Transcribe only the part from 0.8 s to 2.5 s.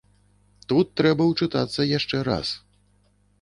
трэба ўчытацца яшчэ раз.